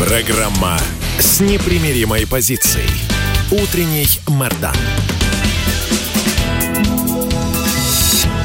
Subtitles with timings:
[0.00, 0.78] Программа
[1.18, 2.88] с непримиримой позицией.
[3.52, 4.74] Утренний Мордан.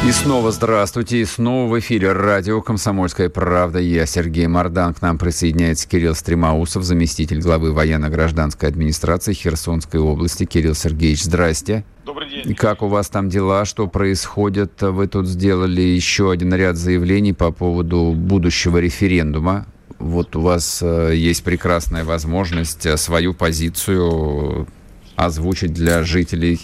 [0.05, 1.22] И снова здравствуйте.
[1.22, 3.80] И снова в эфире радио «Комсомольская правда».
[3.80, 4.94] Я Сергей Мордан.
[4.94, 10.44] К нам присоединяется Кирилл Стремаусов, заместитель главы военно-гражданской администрации Херсонской области.
[10.44, 11.86] Кирилл Сергеевич, здрасте.
[12.06, 12.53] Добрый день.
[12.53, 13.64] Как у вас там дела?
[13.64, 14.81] Что происходит?
[14.81, 19.67] Вы тут сделали еще один ряд заявлений по поводу будущего референдума.
[20.05, 24.67] Вот у вас э, есть прекрасная возможность э, свою позицию
[25.16, 26.61] озвучить для жителей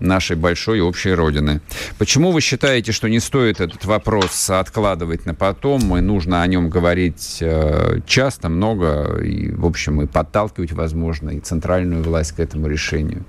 [0.00, 1.60] нашей большой общей родины.
[1.98, 6.68] Почему вы считаете, что не стоит этот вопрос откладывать на потом, и нужно о нем
[6.68, 12.66] говорить э, часто, много, и, в общем, и подталкивать, возможно, и центральную власть к этому
[12.66, 13.24] решению?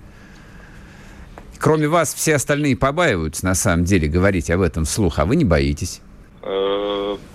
[1.60, 5.46] Кроме вас, все остальные побаиваются, на самом деле, говорить об этом вслух, а вы не
[5.46, 6.02] боитесь.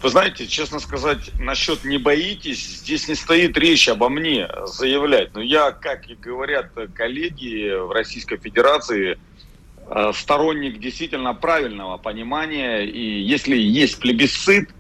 [0.07, 5.35] Вы знаете, честно сказать, насчет не боитесь, здесь не стоит речь обо мне заявлять.
[5.35, 9.19] Но я, как и говорят коллеги в Российской Федерации,
[9.91, 12.85] э, сторонник действительно правильного понимания.
[12.85, 14.71] И если есть плебисцит,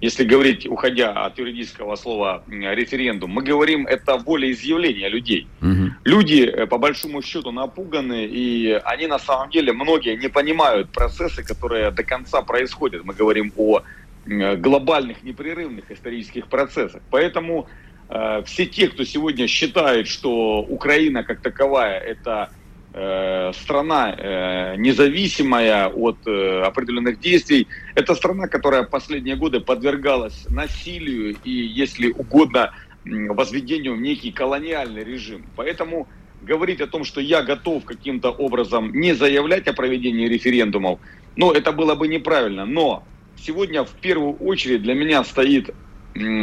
[0.00, 5.48] если говорить, уходя от юридического слова референдум, мы говорим, это волеизъявление людей.
[5.60, 5.90] Угу.
[6.04, 11.44] Люди, э, по большому счету, напуганы, и они на самом деле, многие не понимают процессы,
[11.44, 13.04] которые до конца происходят.
[13.04, 13.82] Мы говорим о
[14.26, 17.02] глобальных, непрерывных исторических процессах.
[17.10, 17.68] Поэтому
[18.08, 22.50] э, все те, кто сегодня считает, что Украина как таковая это
[22.92, 27.68] Э, страна э, независимая от э, определенных действий.
[27.94, 32.72] Это страна, которая последние годы подвергалась насилию и, если угодно,
[33.04, 35.44] возведению в некий колониальный режим.
[35.54, 36.08] Поэтому
[36.42, 40.98] говорить о том, что я готов каким-то образом не заявлять о проведении референдумов,
[41.36, 42.66] ну, это было бы неправильно.
[42.66, 43.04] Но
[43.44, 45.70] сегодня в первую очередь для меня стоит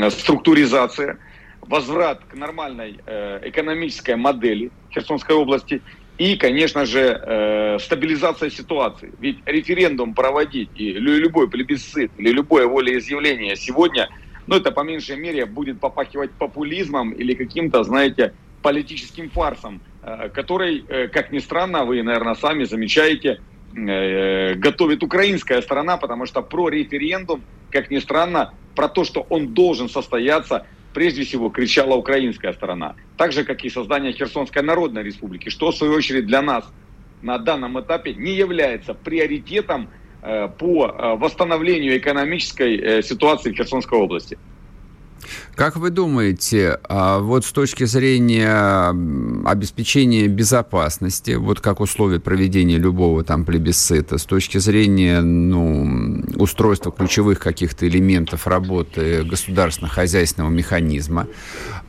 [0.10, 1.18] структуризация,
[1.62, 3.00] возврат к нормальной
[3.44, 5.82] экономической модели Херсонской области–
[6.18, 9.12] и, конечно же, э, стабилизация ситуации.
[9.20, 14.10] Ведь референдум проводить и любой плебисцит или любое волеизъявление сегодня,
[14.48, 18.34] ну, это по меньшей мере будет попахивать популизмом или каким-то, знаете,
[18.64, 25.62] политическим фарсом, э, который, э, как ни странно, вы, наверное, сами замечаете, э, готовит украинская
[25.62, 31.24] сторона, потому что про референдум, как ни странно, про то, что он должен состояться, прежде
[31.24, 32.96] всего кричала украинская сторона.
[33.18, 36.66] Так же, как и создание Херсонской Народной Республики, что, в свою очередь, для нас
[37.22, 39.90] на данном этапе не является приоритетом
[40.22, 44.38] э, по э, восстановлению экономической э, ситуации в Херсонской области.
[45.56, 48.90] Как вы думаете, а вот с точки зрения
[49.46, 57.40] обеспечения безопасности, вот как условие проведения любого там плебисцита, с точки зрения ну, устройства ключевых
[57.40, 61.28] каких-то элементов работы государственно-хозяйственного механизма,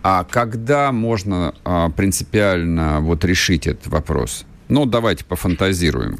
[0.02, 4.44] а когда можно а, принципиально вот решить этот вопрос?
[4.68, 6.18] Ну, давайте пофантазируем.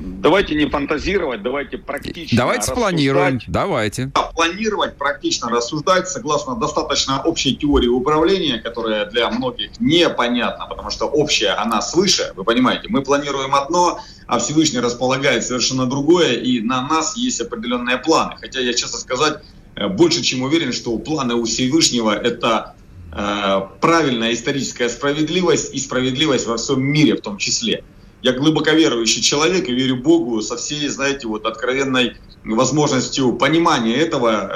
[0.00, 4.06] Давайте не фантазировать, давайте практично Давайте спланируем, давайте.
[4.14, 11.06] Да, планировать, практично рассуждать согласно достаточно общей теории управления, которая для многих непонятна, потому что
[11.06, 12.88] общая, она свыше, вы понимаете.
[12.88, 18.36] Мы планируем одно, а Всевышний располагает совершенно другое, и на нас есть определенные планы.
[18.40, 19.42] Хотя я, честно сказать,
[19.76, 22.74] э, больше чем уверен, что планы у Всевышнего– это
[23.12, 27.84] э, правильная историческая справедливость и справедливость во всем мире в том числе
[28.22, 34.50] я глубоко верующий человек и верю Богу со всей, знаете, вот откровенной возможностью понимания этого.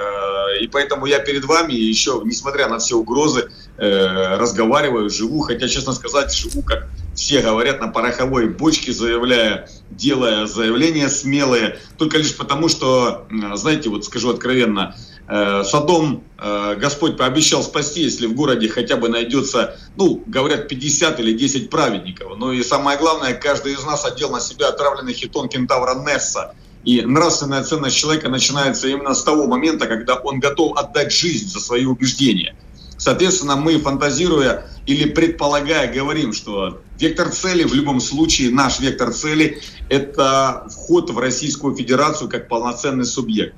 [0.55, 5.41] Э, и поэтому я перед вами еще, несмотря на все угрозы, э, разговариваю, живу.
[5.41, 12.19] Хотя, честно сказать, живу, как все говорят, на пороховой бочке, заявляя, делая заявления смелые, только
[12.19, 14.97] лишь потому, что, знаете, вот скажу откровенно,
[15.27, 21.19] Э, Содом э, Господь пообещал спасти, если в городе хотя бы найдется, ну, говорят, 50
[21.21, 22.33] или 10 праведников.
[22.37, 26.55] Ну и самое главное, каждый из нас одел на себя отравленный хитон кентавра Несса.
[26.85, 31.61] И нравственная ценность человека начинается именно с того момента, когда он готов отдать жизнь за
[31.61, 32.55] свои убеждения.
[32.99, 39.63] Соответственно, мы, фантазируя или предполагая, говорим, что вектор цели в любом случае, наш вектор цели–
[39.89, 43.55] это вход в Российскую Федерацию как полноценный субъект.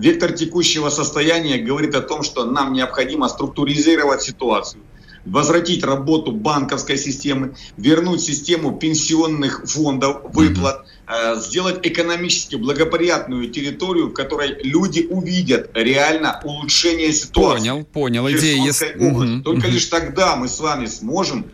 [0.00, 4.82] Вектор текущего состояния говорит о том, что нам необходимо структуризировать ситуацию,
[5.26, 14.14] возвратить работу банковской системы, вернуть систему пенсионных фондов, выплат, э, сделать экономически благоприятную территорию, в
[14.14, 17.68] которой люди увидят реально улучшение ситуации.
[17.68, 18.30] Понял, понял.
[18.30, 18.82] Идея есть.
[18.96, 19.72] Угу, Только угу.
[19.74, 21.44] лишь тогда мы с вами сможем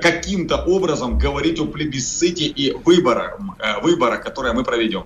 [0.00, 5.04] каким-то образом говорить о плебисците и выборах, э, выбора, которые мы проведем.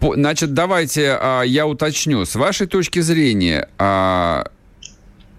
[0.00, 2.24] Значит, давайте а, я уточню.
[2.24, 4.50] С вашей точки зрения, а,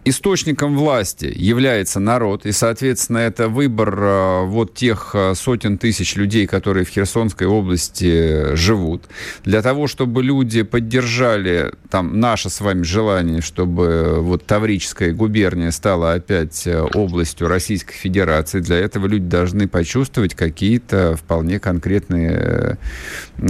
[0.04, 6.48] источником власти является народ, и, соответственно, это выбор э, вот тех э, сотен тысяч людей,
[6.48, 9.04] которые в Херсонской области живут,
[9.44, 16.14] для того, чтобы люди поддержали там наше с вами желание, чтобы вот Таврическая губерния стала
[16.14, 22.80] опять э, областью Российской Федерации, для этого люди должны почувствовать какие-то вполне конкретные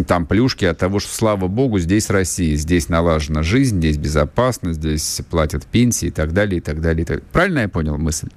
[0.07, 5.21] там плюшки от того, что, слава богу, здесь Россия, здесь налажена жизнь, здесь безопасно, здесь
[5.30, 7.04] платят пенсии и так далее далее, и так далее.
[7.04, 7.24] И так...
[7.32, 8.30] Правильно я понял мысль?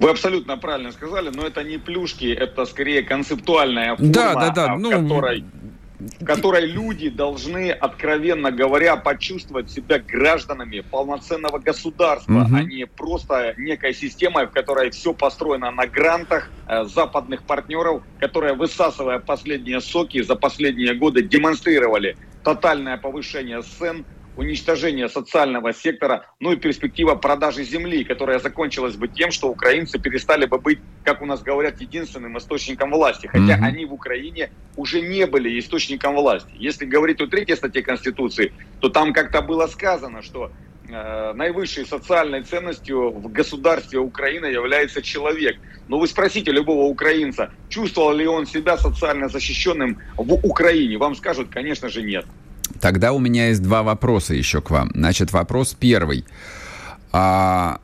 [0.00, 4.76] Вы абсолютно правильно сказали, но это не плюшки, это скорее концептуальная форма, да, да, да.
[4.76, 4.90] ну...
[4.90, 5.44] которой
[6.20, 12.56] в которой люди должны, откровенно говоря, почувствовать себя гражданами полноценного государства, угу.
[12.56, 18.54] а не просто некой системой, в которой все построено на грантах э, западных партнеров, которые,
[18.54, 24.04] высасывая последние соки, за последние годы демонстрировали тотальное повышение цен,
[24.36, 30.46] уничтожение социального сектора, ну и перспектива продажи земли, которая закончилась бы тем, что украинцы перестали
[30.46, 33.26] бы быть, как у нас говорят, единственным источником власти.
[33.26, 33.64] Хотя mm-hmm.
[33.64, 36.50] они в Украине уже не были источником власти.
[36.58, 40.50] Если говорить о третьей статье Конституции, то там как-то было сказано, что
[40.88, 45.58] э, наивысшей социальной ценностью в государстве Украины является человек.
[45.88, 50.96] Но вы спросите любого украинца, чувствовал ли он себя социально защищенным в Украине.
[50.98, 52.24] Вам скажут, конечно же, нет.
[52.80, 54.90] Тогда у меня есть два вопроса еще к вам.
[54.94, 56.24] Значит, вопрос первый.
[57.12, 57.80] А,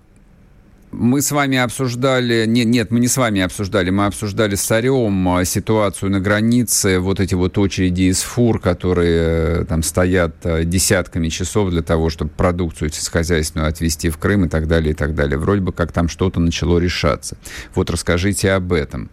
[0.93, 5.29] мы с вами обсуждали, нет, нет, мы не с вами обсуждали, мы обсуждали с Царем
[5.29, 10.65] а, ситуацию на границе, вот эти вот очереди из фур, которые э, там стоят э,
[10.65, 15.15] десятками часов для того, чтобы продукцию сельскохозяйственную отвезти в Крым и так далее, и так
[15.15, 15.39] далее.
[15.39, 17.37] Вроде бы как там что-то начало решаться.
[17.75, 19.11] Вот расскажите об этом.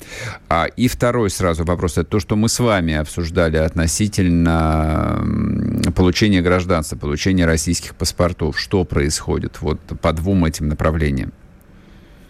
[0.50, 5.24] А, и второй сразу вопрос, это то, что мы с вами обсуждали относительно
[5.96, 8.60] получения гражданства, получения российских паспортов.
[8.60, 11.34] Что происходит вот по двум этим направлениям?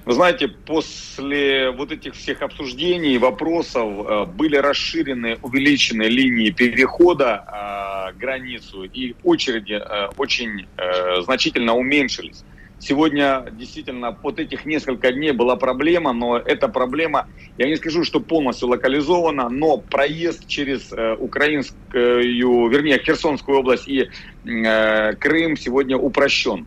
[0.08, 8.18] Вы знаете, после вот этих всех обсуждений, вопросов э, были расширены, увеличены линии перехода э,
[8.18, 12.46] границу, и очереди э, очень э, значительно уменьшились.
[12.80, 17.28] Сегодня действительно под этих несколько дней была проблема, но эта проблема,
[17.58, 24.08] я не скажу, что полностью локализована, но проезд через э, украинскую, вернее, Херсонскую область и
[24.46, 26.66] э, Крым сегодня упрощен.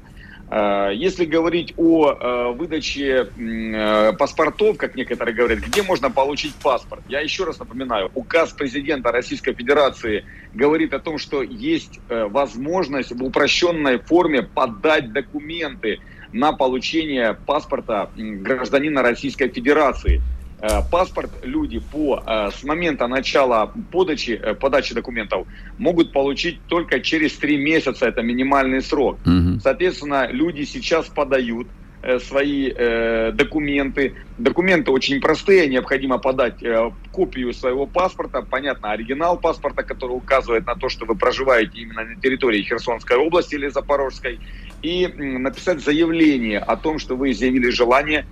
[0.50, 7.02] Э, если говорить о э, выдаче э, паспортов, как некоторые говорят, где можно получить паспорт?
[7.08, 13.22] Я еще раз напоминаю, указ президента Российской Федерации говорит о том, что есть возможность в
[13.22, 16.00] упрощенной форме подать документы
[16.32, 20.20] на получение паспорта гражданина Российской Федерации.
[20.62, 25.46] Э, паспорт люди по, э, с момента начала подачи, э, подачи документов
[25.78, 29.18] могут получить только через три месяца, это минимальный срок.
[29.24, 29.60] Угу.
[29.60, 31.66] Соответственно, люди сейчас подают
[32.26, 34.14] свои э, документы.
[34.38, 40.76] Документы очень простые, необходимо подать э, копию своего паспорта, понятно, оригинал паспорта, который указывает на
[40.76, 44.40] то, что вы проживаете именно на территории Херсонской области или Запорожской,
[44.82, 48.24] и э, написать заявление о том, что вы изъявили желание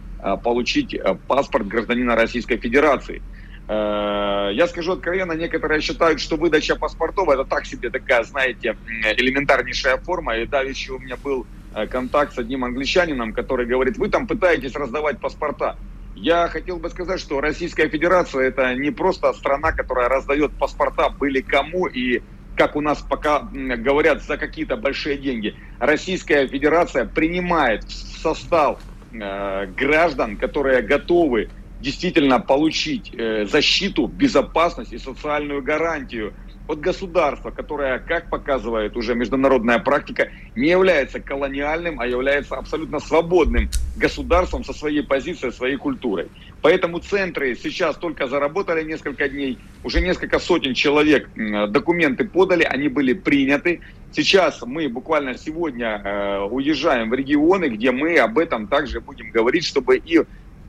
[0.43, 3.23] получить э, паспорт гражданина Российской Федерации.
[3.69, 8.77] Э, я скажу откровенно, некоторые считают, что выдача паспортов это так себе такая, знаете,
[9.17, 10.37] элементарнейшая форма.
[10.39, 11.47] И да, еще у меня был
[11.91, 15.77] контакт с одним англичанином, который говорит, вы там пытаетесь раздавать паспорта.
[16.17, 21.41] Я хотел бы сказать, что Российская Федерация это не просто страна, которая раздает паспорта были
[21.43, 22.23] кому и
[22.57, 25.55] как у нас пока говорят, за какие-то большие деньги.
[25.79, 34.99] Российская Федерация принимает в состав Э, граждан, которые готовы действительно получить э, защиту, безопасность и
[34.99, 36.35] социальную гарантию
[36.69, 43.71] от государства, которое, как показывает уже международная практика, не является колониальным, а является абсолютно свободным
[43.97, 46.29] государством со своей позицией, своей культурой.
[46.61, 53.15] Поэтому центры сейчас только заработали несколько дней, уже несколько сотен человек документы подали, они были
[53.15, 53.81] приняты.
[54.13, 59.65] Сейчас мы буквально сегодня э, уезжаем в регионы, где мы об этом также будем говорить,
[59.65, 60.23] чтобы и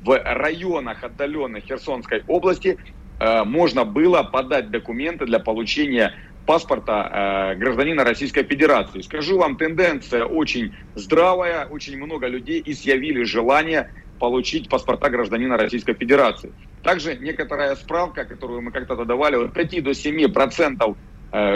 [0.03, 2.77] в районах отдаленных Херсонской области
[3.19, 6.13] можно было подать документы для получения
[6.45, 9.01] паспорта гражданина Российской Федерации.
[9.01, 16.51] Скажу вам, тенденция очень здравая, очень много людей изъявили желание получить паспорта гражданина Российской Федерации.
[16.81, 20.97] Также некоторая справка, которую мы когда-то давали, от 5 до 7 процентов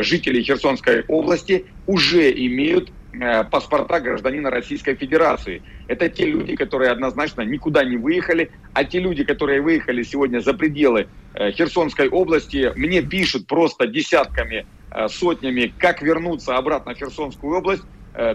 [0.01, 5.61] жителей Херсонской области уже имеют Э, паспорта гражданина Российской Федерации.
[5.87, 10.55] Это те люди, которые однозначно никуда не выехали, а те люди, которые выехали сегодня за
[10.55, 11.05] пределы э,
[11.35, 17.83] Херсонской области, мне пишут просто десятками, э, сотнями, как вернуться обратно в Херсонскую область.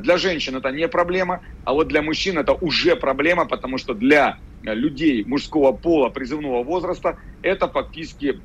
[0.00, 4.38] Для женщин это не проблема, а вот для мужчин это уже проблема, потому что для
[4.64, 8.40] людей мужского пола призывного возраста это фактически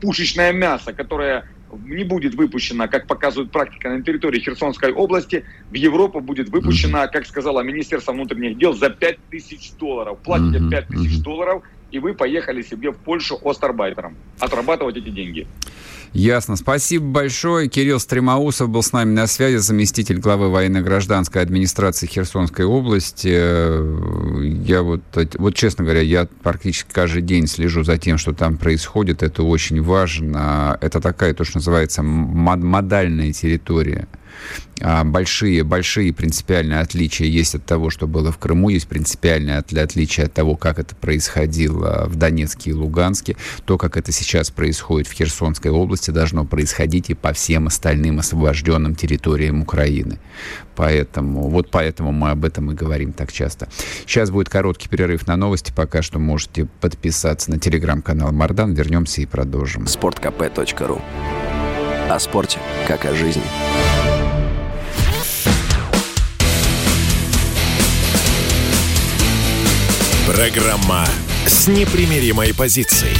[0.00, 6.20] пушечное мясо, которое не будет выпущена, как показывает практика, на территории Херсонской области, в Европу
[6.20, 10.18] будет выпущена, как сказала Министерство внутренних дел, за 5000 долларов.
[10.24, 15.46] Платите 5000 долларов, и вы поехали себе в Польшу остарбайтером отрабатывать эти деньги.
[16.12, 16.56] Ясно.
[16.56, 17.68] Спасибо большое.
[17.68, 23.28] Кирилл Стремоусов был с нами на связи, заместитель главы военно-гражданской администрации Херсонской области.
[23.28, 25.02] Я вот,
[25.38, 29.22] вот, честно говоря, я практически каждый день слежу за тем, что там происходит.
[29.22, 30.76] Это очень важно.
[30.80, 34.08] Это такая, то, что называется, модальная территория.
[34.80, 40.26] А, большие, большие принципиальные отличия есть от того, что было в Крыму, есть принципиальные отличия
[40.26, 43.36] от того, как это происходило в Донецке и Луганске.
[43.64, 48.94] То, как это сейчас происходит в Херсонской области, должно происходить и по всем остальным освобожденным
[48.94, 50.18] территориям Украины.
[50.76, 53.68] Поэтому, вот поэтому мы об этом и говорим так часто.
[54.06, 55.72] Сейчас будет короткий перерыв на новости.
[55.76, 58.72] Пока что можете подписаться на телеграм-канал Мардан.
[58.72, 59.84] Вернемся и продолжим.
[59.84, 61.02] sportkp.ru
[62.08, 63.42] О спорте, как о жизни.
[70.32, 71.04] Программа
[71.44, 73.16] с непримиримой позицией.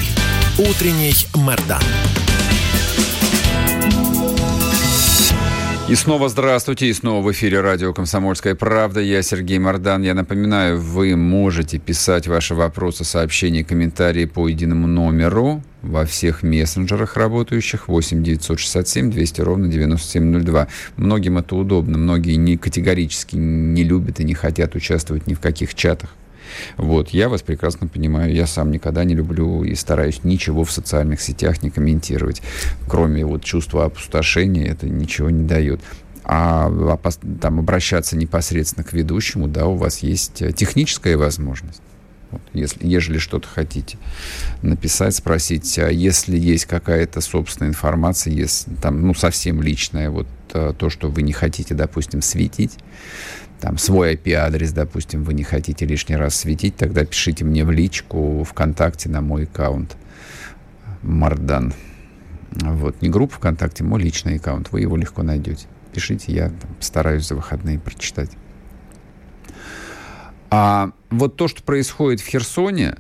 [0.59, 1.83] Утренний Мордан.
[5.89, 9.01] И снова здравствуйте, и снова в эфире радио «Комсомольская правда».
[9.01, 10.03] Я Сергей Мордан.
[10.03, 17.17] Я напоминаю, вы можете писать ваши вопросы, сообщения, комментарии по единому номеру во всех мессенджерах
[17.17, 20.69] работающих 8 967 200 ровно 9702.
[20.97, 25.75] Многим это удобно, многие не категорически не любят и не хотят участвовать ни в каких
[25.75, 26.11] чатах.
[26.77, 31.21] Вот, я вас прекрасно понимаю, я сам никогда не люблю и стараюсь ничего в социальных
[31.21, 32.43] сетях не комментировать,
[32.89, 35.81] кроме вот чувства опустошения, это ничего не дает
[36.33, 36.71] а
[37.41, 41.83] там обращаться непосредственно к ведущему, да, у вас есть э, техническая возможность.
[42.31, 43.99] Вот, если, ежели что-то хотите
[44.63, 50.73] написать, спросить, а если есть какая-то собственная информация, если там, ну, совсем личная, вот э,
[50.79, 52.79] то, что вы не хотите, допустим, светить,
[53.61, 58.45] там свой IP-адрес, допустим, вы не хотите лишний раз светить, тогда пишите мне в личку
[58.45, 59.97] ВКонтакте на мой аккаунт
[61.03, 61.75] Мардан.
[62.53, 65.67] Вот, не группа ВКонтакте, мой личный аккаунт, вы его легко найдете.
[65.93, 68.31] Пишите, я там, стараюсь за выходные прочитать.
[70.51, 72.97] А вот то, что происходит в Херсоне,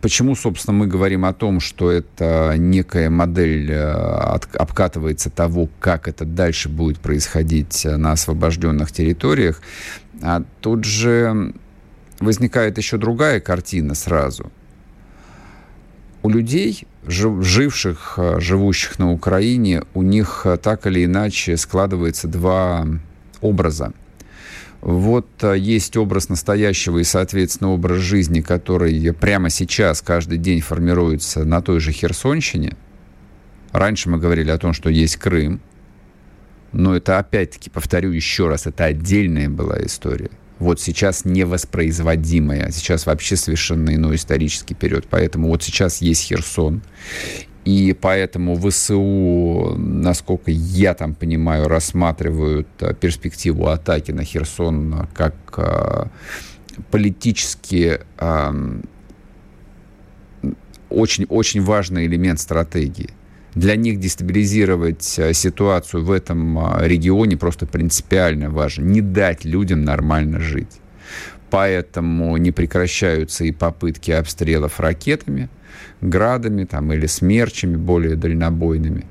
[0.00, 3.90] Почему, собственно, мы говорим о том, что это некая модель э,
[4.54, 9.62] обкатывается того, как это дальше будет происходить на освобожденных территориях?
[10.20, 11.54] А тут же
[12.20, 14.52] возникает еще другая картина сразу.
[16.22, 22.86] У людей, живших, э, живущих на Украине, у них э, так или иначе складывается два
[23.40, 23.92] образа.
[24.82, 31.44] Вот а, есть образ настоящего и, соответственно, образ жизни, который прямо сейчас каждый день формируется
[31.44, 32.76] на той же Херсонщине.
[33.70, 35.60] Раньше мы говорили о том, что есть Крым,
[36.72, 40.30] но это опять-таки, повторю еще раз, это отдельная была история.
[40.58, 45.06] Вот сейчас невоспроизводимая, сейчас вообще совершенно иной исторический период.
[45.08, 46.82] Поэтому вот сейчас есть Херсон.
[47.64, 56.06] И поэтому ВСУ, насколько я там понимаю, рассматривают э, перспективу атаки на Херсон как э,
[56.90, 58.00] политически
[60.90, 63.10] очень, очень важный элемент стратегии.
[63.54, 68.82] Для них дестабилизировать э, ситуацию в этом регионе просто принципиально важно.
[68.82, 70.80] Не дать людям нормально жить.
[71.50, 75.48] Поэтому не прекращаются и попытки обстрелов ракетами–
[76.02, 79.06] градами там, или смерчами более дальнобойными.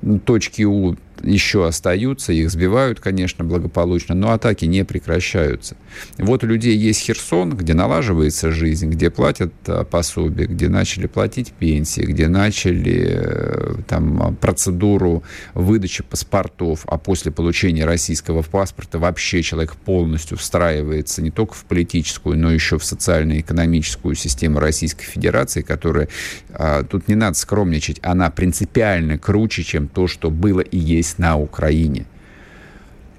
[0.00, 5.76] Ну, точки У еще остаются, их сбивают, конечно, благополучно, но атаки не прекращаются.
[6.18, 11.52] Вот у людей есть Херсон, где налаживается жизнь, где платят а, пособие, где начали платить
[11.52, 15.22] пенсии, где начали э, там процедуру
[15.54, 22.38] выдачи паспортов, а после получения российского паспорта вообще человек полностью встраивается не только в политическую,
[22.38, 26.08] но еще в социально-экономическую систему Российской Федерации, которая,
[26.50, 31.38] а, тут не надо скромничать, она принципиально круче, чем то, что было и есть на
[31.38, 32.04] Украине.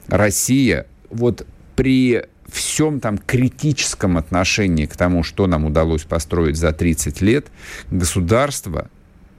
[0.07, 7.21] Россия вот при всем там критическом отношении к тому, что нам удалось построить за 30
[7.21, 7.47] лет,
[7.89, 8.89] государство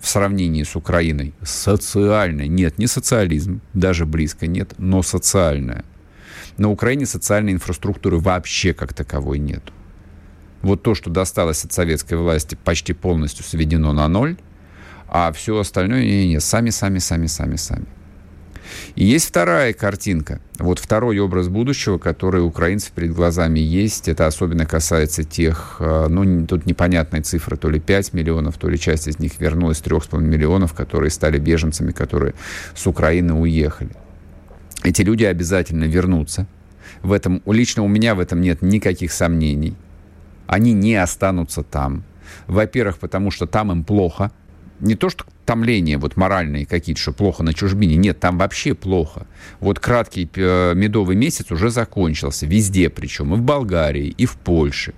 [0.01, 5.85] в сравнении с Украиной социальное, нет, не социализм, даже близко нет, но социальное.
[6.57, 9.63] На Украине социальной инфраструктуры вообще как таковой нет.
[10.63, 14.37] Вот то, что досталось от советской власти, почти полностью сведено на ноль,
[15.09, 17.87] а все остальное, не, не, сами, сами, сами, сами, сами.
[18.95, 20.41] И есть вторая картинка.
[20.59, 24.09] Вот второй образ будущего, который у украинцев перед глазами есть.
[24.09, 28.79] Это особенно касается тех, э, ну, тут непонятная цифра, то ли 5 миллионов, то ли
[28.79, 32.35] часть из них вернулась, 3,5 миллионов, которые стали беженцами, которые
[32.75, 33.91] с Украины уехали.
[34.83, 36.47] Эти люди обязательно вернутся.
[37.03, 39.75] В этом, лично у меня в этом нет никаких сомнений.
[40.47, 42.03] Они не останутся там.
[42.47, 44.31] Во-первых, потому что там им плохо,
[44.81, 47.97] не то, что томления вот моральные какие-то, что плохо на чужбине.
[47.97, 49.27] Нет, там вообще плохо.
[49.59, 52.47] Вот краткий э, медовый месяц уже закончился.
[52.47, 53.35] Везде причем.
[53.35, 54.95] И в Болгарии, и в Польше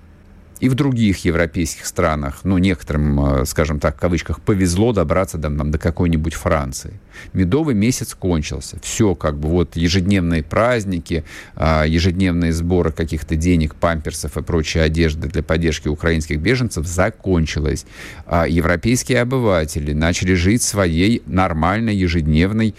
[0.63, 5.49] и в других европейских странах, ну, некоторым, э, скажем так, в кавычках, повезло добраться до,
[5.49, 6.93] там, до какой-нибудь Франции.
[7.33, 8.77] Медовый месяц кончился.
[8.81, 15.27] Все, как бы, вот ежедневные праздники, а, ежедневные сборы каких-то денег, памперсов и прочей одежды
[15.27, 17.85] для поддержки украинских беженцев закончилось.
[18.25, 22.73] А европейские обыватели начали жить своей нормальной ежедневной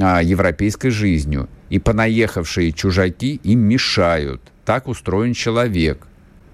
[0.00, 1.48] а, европейской жизнью.
[1.68, 4.42] И понаехавшие чужаки им мешают.
[4.64, 6.08] Так устроен человек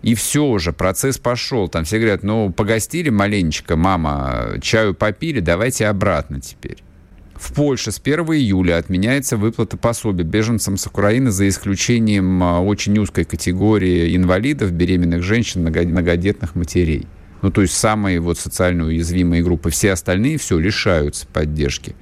[0.07, 1.67] и все уже, процесс пошел.
[1.67, 6.77] Там все говорят, ну, погостили маленечко, мама, чаю попили, давайте обратно теперь.
[7.35, 12.97] В Польше с 1 июля отменяется выплата пособия беженцам с Украины за исключением а, очень
[13.01, 17.09] узкой категории инвалидов, беременных женщин, многодетных матерей.
[17.43, 19.71] Ну, то есть самые вот социально уязвимые группы.
[19.71, 21.97] Все остальные все лишаются поддержки.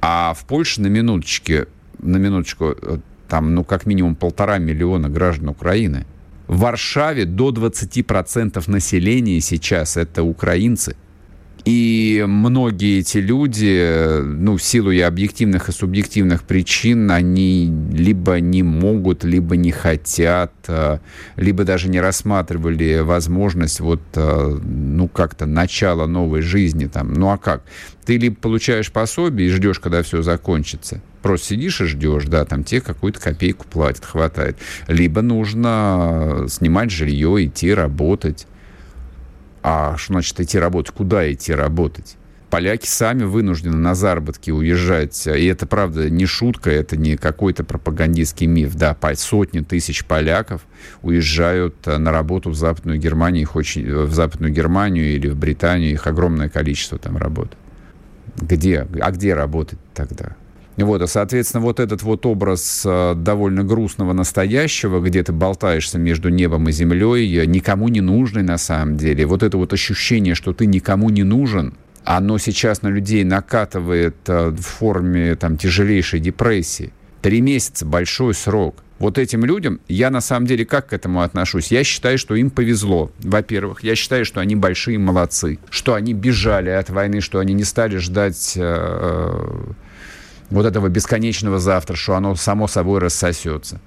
[0.00, 1.68] А в Польше на минуточке,
[2.00, 6.04] на минуточку, э, там, ну, как минимум полтора миллиона граждан Украины–
[6.48, 10.96] в Варшаве до 20% населения сейчас это украинцы.
[11.68, 18.62] И многие эти люди, ну, в силу и объективных, и субъективных причин, они либо не
[18.62, 20.98] могут, либо не хотят, э,
[21.36, 27.12] либо даже не рассматривали возможность вот, э, ну, как-то начала новой жизни там.
[27.12, 27.64] Ну, а как?
[28.06, 32.64] Ты либо получаешь пособие и ждешь, когда все закончится, просто сидишь и ждешь, да, там
[32.64, 34.56] тебе какую-то копейку платят, хватает.
[34.86, 38.46] Либо нужно снимать жилье, идти работать.
[39.70, 40.94] А что значит идти работать?
[40.94, 42.16] Куда идти работать?
[42.48, 45.26] Поляки сами вынуждены на заработки уезжать.
[45.26, 48.74] И это, правда, не шутка, это не какой-то пропагандистский миф.
[48.76, 50.62] Да, сотни тысяч поляков
[51.02, 55.36] уезжают э, на работу в Западную Германию, их очень, э, в Западную Германию или в
[55.36, 57.58] Британию, их огромное количество там работает.
[58.38, 58.88] Где?
[59.02, 60.34] А где работать тогда?
[60.84, 66.28] Вот, а, соответственно, вот этот вот образ э, довольно грустного настоящего, где ты болтаешься между
[66.28, 70.52] небом и землей, э, никому не нужный на самом деле, вот это вот ощущение, что
[70.52, 76.92] ты никому не нужен, оно сейчас на людей накатывает э, в форме там, тяжелейшей депрессии.
[77.22, 78.84] Три месяца– большой срок.
[79.00, 81.70] Вот этим людям я на самом деле как к этому отношусь?
[81.70, 83.10] Я считаю, что им повезло.
[83.18, 87.64] Во-первых, я считаю, что они большие молодцы, что они бежали от войны, что они не
[87.64, 89.72] стали ждать э,
[90.50, 93.80] вот этого бесконечного завтра, что оно само собой рассосется.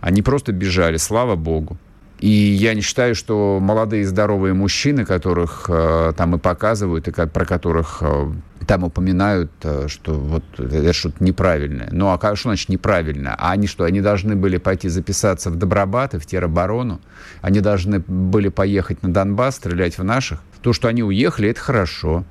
[0.00, 1.78] Они просто бежали, слава богу.
[2.20, 7.32] И я не считаю, что молодые здоровые мужчины, которых э, там и показывают, и как,
[7.32, 8.32] про которых э,
[8.66, 11.88] там упоминают, э, что вот это что-то неправильное.
[11.90, 13.34] Ну, а что значит неправильно?
[13.36, 17.00] А они что, они должны были пойти записаться в Добробат и в тероборону?
[17.42, 20.40] Они должны были поехать на Донбасс, стрелять в наших?
[20.62, 22.24] То, что они уехали, это хорошо.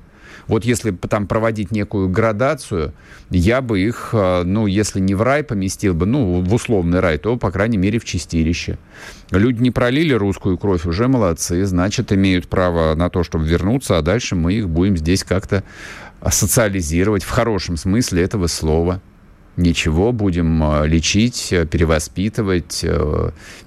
[0.46, 2.92] Вот если там проводить некую градацию,
[3.30, 7.18] я бы их, э, ну, если не в рай поместил бы, ну, в условный рай,
[7.18, 8.78] то, по крайней мере, в чистилище.
[9.30, 14.02] Люди не пролили русскую кровь, уже молодцы, значит, имеют право на то, чтобы вернуться, а
[14.02, 15.64] дальше мы их будем здесь как-то
[16.28, 19.00] социализировать в хорошем смысле этого слова.
[19.56, 22.84] Ничего, будем э, лечить, э, перевоспитывать,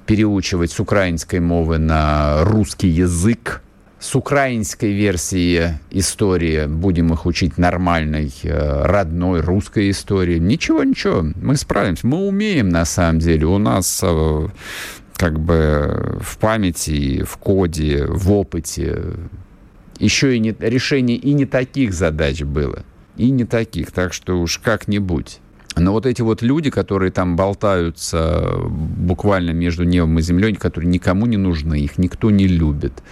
[0.05, 3.61] переучивать с украинской мовы на русский язык,
[3.99, 10.37] с украинской версией истории будем их учить нормальной, э, родной русской истории.
[10.37, 12.05] Ничего, ничего, мы справимся.
[12.05, 13.47] Мы умеем, на самом деле.
[13.47, 14.47] У нас э,
[15.15, 19.01] как бы в памяти, в коде, в опыте
[19.99, 22.83] еще и не, решение и не таких задач было.
[23.15, 23.91] И не таких.
[23.91, 25.39] Так что уж как-нибудь.
[25.79, 31.25] Но вот эти вот люди, которые там болтаются буквально между небом и землей, которые никому
[31.25, 33.03] не нужны, их никто не любит.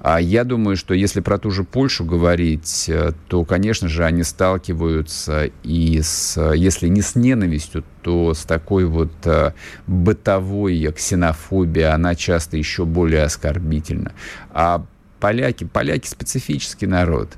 [0.00, 4.24] А я думаю, что если про ту же Польшу говорить, э, то, конечно же, они
[4.24, 9.52] сталкиваются и с, если не с ненавистью, то с такой вот э,
[9.86, 14.12] бытовой ксенофобией, она часто еще более оскорбительна.
[14.50, 14.84] А
[15.20, 17.30] поляки, поляки специфический народ.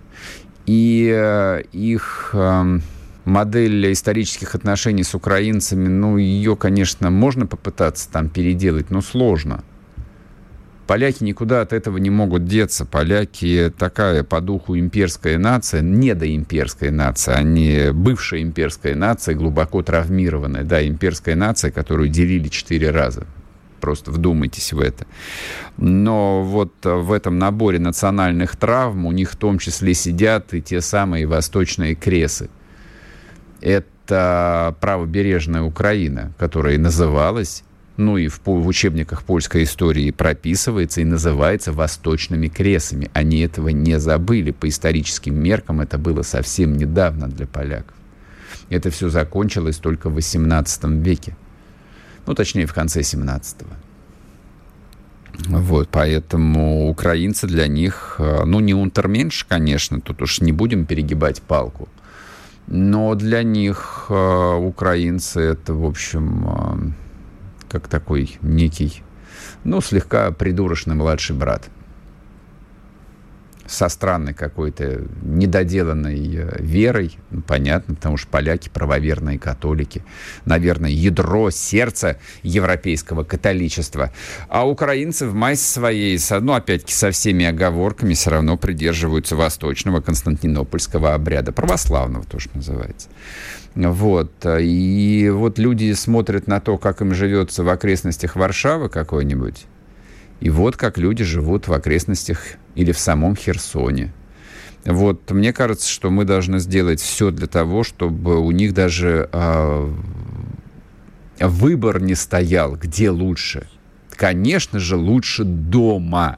[0.65, 2.35] И э, их...
[3.25, 9.65] Модель исторических отношений с украинцами, ну, ее, конечно, можно попытаться там переделать, но сложно.
[10.87, 12.85] Поляки никуда от этого не могут деться.
[12.85, 20.63] Поляки такая по духу имперская нация, недоимперская нация, они бывшая имперская нация, глубоко травмированная.
[20.63, 23.27] Да, имперская нация, которую делили четыре раза.
[23.81, 25.07] Просто вдумайтесь в это.
[25.79, 30.83] Но вот в этом наборе национальных травм у них в том числе сидят и те
[30.83, 32.51] самые восточные кресы–
[33.65, 37.65] это правобережная Украина, которая называлась
[37.97, 43.09] ну и в, в учебниках польской истории прописывается и называется восточными кресами.
[43.13, 44.51] Они этого не забыли.
[44.51, 47.95] По историческим меркам это было совсем недавно для поляков.
[48.69, 51.37] Это все закончилось только в XVIII веке.
[52.27, 53.71] Ну, точнее, в конце 17-го.
[55.59, 61.43] Вот, поэтому украинцы для них, э, ну, не унтерменш, конечно, тут уж не будем перегибать
[61.43, 61.89] палку–
[62.67, 66.93] но для них э, украинцы это, в общем, э,
[67.69, 69.03] как такой некий,
[69.65, 71.69] ну, слегка придурочный младший брат
[73.67, 80.05] со странной какой-то недоделанной э, верой, ну, понятно, потому что поляки правоверные католики,
[80.45, 84.13] наверное, ядро, сердце европейского католичества.
[84.49, 91.15] А украинцы в массе своей, ну, опять-таки, со всеми оговорками все равно придерживаются восточного константинопольского
[91.15, 93.09] обряда, православного тоже называется.
[93.75, 94.33] Вот.
[94.61, 99.67] И вот люди смотрят на то, как им живется в окрестностях Варшавы какой-нибудь,
[100.45, 102.39] и вот как люди живут в окрестностях
[102.75, 104.13] или в самом Херсоне.
[104.85, 109.93] Вот мне кажется, что мы должны сделать все для того, чтобы у них даже э,
[111.41, 113.67] выбор не стоял, где лучше.
[114.11, 116.37] Конечно же, лучше дома.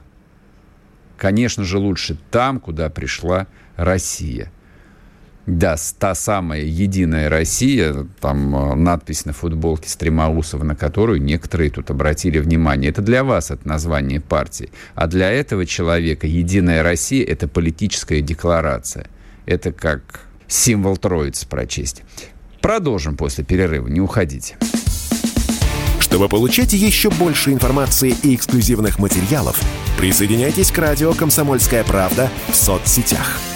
[1.17, 4.53] Конечно же, лучше там, куда пришла Россия.
[5.47, 11.89] Да, та самая «Единая Россия», там э, надпись на футболке Стремоусова, на которую некоторые тут
[11.89, 12.91] обратили внимание.
[12.91, 14.71] Это для вас это название партии.
[14.97, 19.07] А для этого человека «Единая Россия»— это политическая декларация.
[19.47, 22.03] Это как символ Троицы прочесть.
[22.61, 24.57] Продолжим после перерыва, не уходите.
[26.01, 29.61] Чтобы получать еще больше информации и эксклюзивных материалов,
[29.97, 33.39] присоединяйтесь к радио «Комсомольская правда» в соцсетях–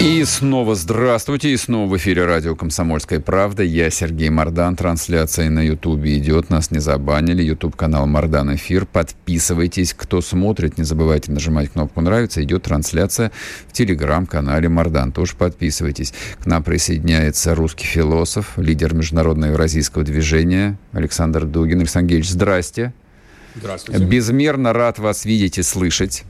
[0.00, 3.64] И снова здравствуйте, и снова в эфире радио «Комсомольская правда».
[3.64, 7.42] Я Сергей Мордан, трансляция на Ютубе идет, нас не забанили.
[7.42, 8.86] Ютуб-канал «Мордан Эфир».
[8.86, 12.40] Подписывайтесь, кто смотрит, не забывайте нажимать кнопку «Нравится».
[12.44, 13.32] Идет трансляция
[13.66, 15.10] в телеграм-канале «Мордан».
[15.10, 16.14] Тоже подписывайтесь.
[16.40, 21.80] К нам присоединяется русский философ, лидер международного евразийского движения Александр Дугин.
[21.80, 22.92] Александр Геевич, здрасте.
[23.56, 24.04] Здравствуйте.
[24.04, 26.22] Безмерно рад вас видеть и слышать.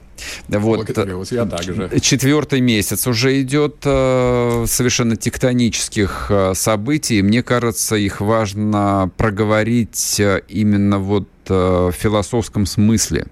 [0.48, 0.88] Вот,
[1.30, 1.90] я также.
[2.00, 7.22] Четвертый месяц уже идет э, совершенно тектонических э, событий.
[7.22, 13.26] Мне кажется, их важно проговорить э, именно вот в философском смысле.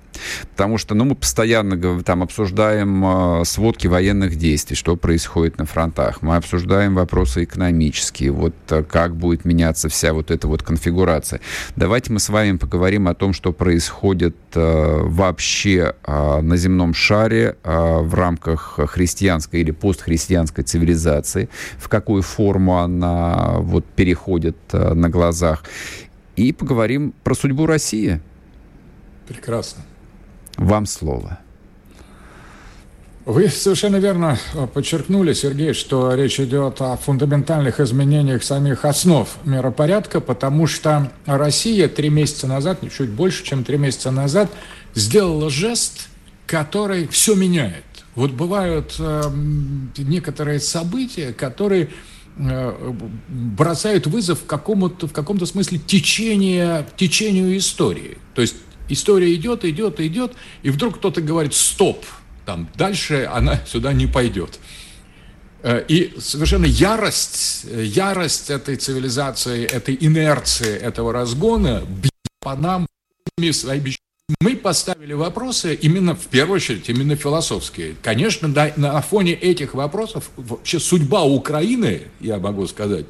[0.51, 6.23] Потому что ну, мы постоянно там обсуждаем э, сводки военных действий, что происходит на фронтах.
[6.23, 11.41] Мы обсуждаем вопросы экономические, вот э, как будет меняться вся вот эта вот конфигурация.
[11.77, 17.57] Давайте мы с вами поговорим о том, что происходит э, вообще э, на земном шаре
[17.63, 21.49] э, в рамках христианской или постхристианской цивилизации,
[21.79, 25.65] в какую форму она вот переходит э, на глазах.
[26.37, 28.21] И поговорим про судьбу России.
[29.27, 29.83] Прекрасно.
[30.57, 31.41] Вам слово.
[33.27, 40.21] Вы совершенно верно э, подчеркнули, Сергей, что речь идет о фундаментальных изменениях самих основ миропорядка,
[40.21, 44.49] потому что Россия три месяца назад, чуть больше, чем три месяца назад,
[44.95, 46.09] сделала жест,
[46.47, 47.83] который все меняет.
[48.15, 49.23] Вот бывают э,
[49.99, 51.89] некоторые события, которые
[52.37, 58.19] бросают вызов какому-то, в каком-то смысле течение, течению истории.
[58.35, 58.57] То есть
[58.89, 62.05] история идет, идет, идет, и вдруг кто-то говорит «стоп»,
[62.45, 64.59] там, дальше она сюда не пойдет.
[65.63, 72.87] Э, и совершенно ярость, ярость этой цивилизации, этой инерции, этого разгона бьет по нам
[73.53, 73.97] своими
[74.41, 77.95] мы поставили вопросы именно, в первую очередь, именно философские.
[78.03, 83.07] Конечно, на, на фоне этих вопросов вообще судьба Украины, я могу сказать,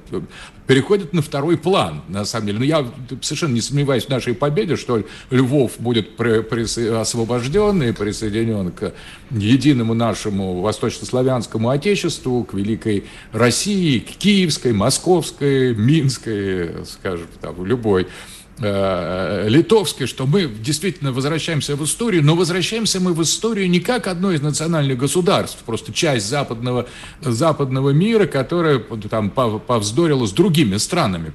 [0.66, 2.58] переходит на второй план, на самом деле.
[2.58, 2.86] Но я
[3.22, 8.92] совершенно не сомневаюсь в нашей победе, что Львов будет при, при, освобожден и присоединен к
[9.30, 18.06] единому нашему восточнославянскому отечеству, к великой России, к киевской, московской, минской, скажем, там, любой
[18.58, 24.32] литовской, что мы действительно возвращаемся в историю, но возвращаемся мы в историю не как одно
[24.32, 26.86] из национальных государств, просто часть западного,
[27.20, 28.78] западного мира, которая
[29.10, 31.34] там повздорила с другими странами.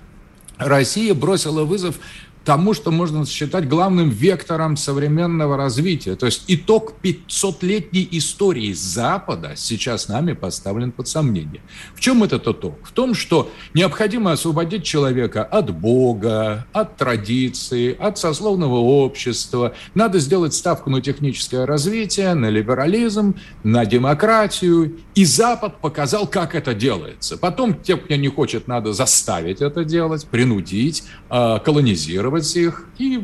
[0.58, 1.96] Россия бросила вызов
[2.44, 6.16] тому, что можно считать главным вектором современного развития.
[6.16, 11.62] То есть итог 500-летней истории Запада сейчас нами поставлен под сомнение.
[11.96, 12.76] В чем этот итог?
[12.84, 19.76] В том, что необходимо освободить человека от Бога, от традиции, от сословного общества.
[19.94, 24.98] Надо сделать ставку на техническое развитие, на либерализм, на демократию.
[25.14, 27.38] И Запад показал, как это делается.
[27.38, 33.24] Потом те, кто не хочет, надо заставить это делать, принудить, а, колонизировать изолировать их и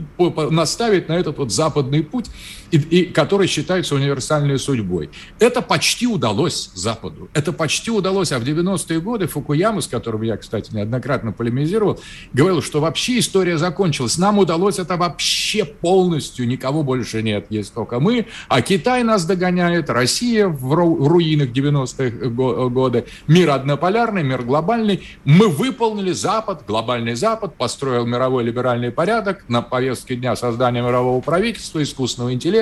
[0.52, 2.28] наставить на этот вот западный путь,
[2.71, 5.10] и, и, который считается универсальной судьбой.
[5.39, 7.30] Это почти удалось Западу.
[7.34, 8.32] Это почти удалось.
[8.32, 11.99] А в 90-е годы Фукуяма, с которым я, кстати, неоднократно полемизировал,
[12.34, 14.17] говорил, что вообще история закончилась.
[14.17, 16.47] Нам удалось это вообще полностью.
[16.47, 17.47] Никого больше нет.
[17.49, 18.27] Есть только мы.
[18.47, 19.89] А Китай нас догоняет.
[19.89, 23.06] Россия в, ру, в руинах 90-е годы.
[23.27, 25.03] Мир однополярный, мир глобальный.
[25.23, 31.82] Мы выполнили Запад, глобальный Запад, построил мировой либеральный порядок, на повестке дня создания мирового правительства,
[31.82, 32.57] искусственного интеллекта.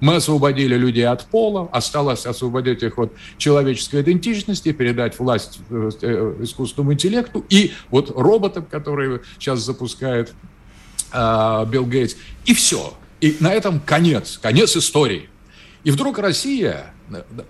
[0.00, 6.36] Мы освободили людей от пола, осталось освободить их от человеческой идентичности, передать власть э, э,
[6.40, 10.32] искусственному интеллекту и вот роботам, которые сейчас запускает
[11.12, 12.16] э, Билл Гейтс.
[12.46, 12.94] И все.
[13.20, 15.28] И на этом конец, конец истории.
[15.84, 16.92] И вдруг Россия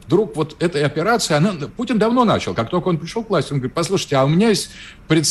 [0.07, 3.59] вдруг вот эта операция, она, Путин давно начал, как только он пришел к власти, он
[3.59, 4.71] говорит, послушайте, а у меня есть
[5.07, 5.27] пред,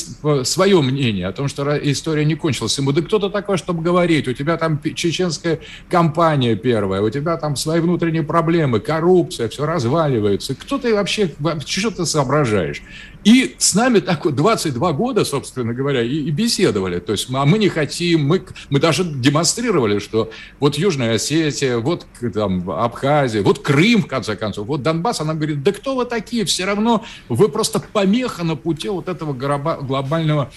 [0.47, 2.77] свое мнение о том, что история не кончилась.
[2.77, 5.59] Ему, да кто-то такой, чтобы говорить, у тебя там чеченская
[5.89, 10.55] кампания первая, у тебя там свои внутренние проблемы, коррупция, все разваливается.
[10.55, 11.33] Кто ты вообще,
[11.65, 12.81] что ты соображаешь?
[13.23, 16.99] И с нами так вот 22 года, собственно говоря, и, и беседовали.
[16.99, 22.05] То есть, а мы не хотим, мы, мы даже демонстрировали, что вот Южная Осетия, вот
[22.33, 26.45] там Абхазия, вот Крым, в конце концов, вот Донбасс, она говорит, да кто вы такие,
[26.45, 30.51] все равно вы просто помеха на пути вот этого глобального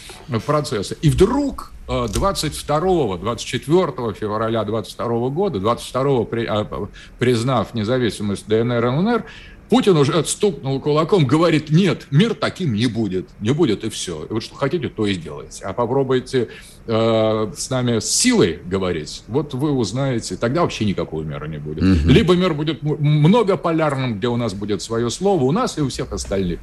[0.46, 0.94] процесса.
[1.02, 9.24] И вдруг 22-24 э, февраля 22 года, 22 а, признав независимость ДНР и ЛНР,
[9.68, 14.24] Путин уже отстукнул кулаком, говорит, нет, мир таким не будет, не будет и все.
[14.24, 15.64] И вот что хотите, то и сделайте.
[15.64, 16.48] А попробуйте
[16.87, 21.83] э, с нами с силой говорить, вот вы узнаете, тогда вообще никакого мира не будет.
[21.83, 22.09] Угу.
[22.09, 26.12] Либо мир будет многополярным, где у нас будет свое слово, у нас и у всех
[26.12, 26.61] остальных.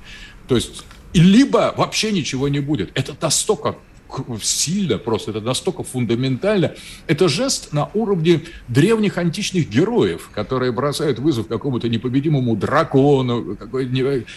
[0.47, 2.91] То есть, либо вообще ничего не будет.
[2.95, 3.75] Это настолько
[4.41, 6.73] сильно просто, это настолько фундаментально.
[7.07, 13.57] Это жест на уровне древних античных героев, которые бросают вызов какому-то непобедимому дракону.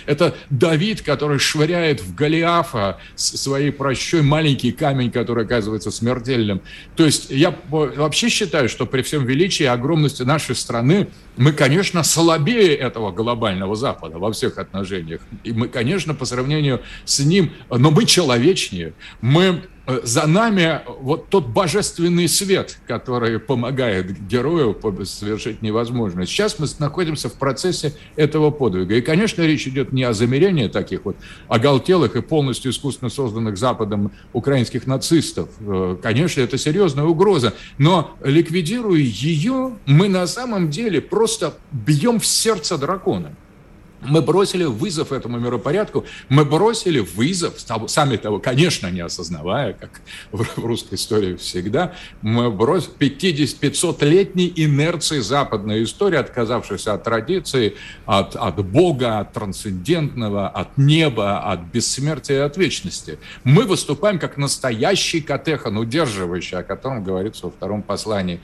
[0.07, 6.61] Это Давид, который швыряет в Голиафа своей прощой маленький камень, который оказывается смертельным.
[6.95, 12.03] То есть я вообще считаю, что при всем величии и огромности нашей страны мы, конечно,
[12.03, 15.21] слабее этого глобального Запада во всех отношениях.
[15.45, 18.95] И мы, конечно, по сравнению с ним, но мы человечнее.
[19.21, 26.27] Мы за нами вот тот божественный свет, который помогает герою совершить невозможное.
[26.27, 28.97] Сейчас мы находимся в процессе этого подвига.
[28.97, 31.17] И, конечно, речь идет не о замерении таких вот
[31.49, 35.49] оголтелых и полностью искусственно созданных Западом украинских нацистов.
[35.61, 37.55] Э, конечно, это серьезная угроза.
[37.79, 43.35] Но ликвидируя ее, мы на самом деле просто бьем в сердце дракона.
[44.07, 47.55] Мы бросили вызов этому миропорядку, мы бросили вызов,
[47.89, 50.01] сами того, конечно, не осознавая, как
[50.33, 57.75] в русской истории всегда, мы бросили 500-летней инерции западной истории, отказавшейся от традиции,
[58.07, 63.19] от, от Бога, от трансцендентного, от неба, от бессмертия от вечности.
[63.45, 68.41] Мы выступаем как настоящий катехан, удерживающий, о котором говорится во втором послании